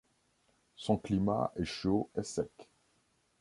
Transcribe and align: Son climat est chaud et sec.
Son 0.77 0.97
climat 0.97 1.51
est 1.57 1.63
chaud 1.65 2.09
et 2.17 2.23
sec. 2.23 2.71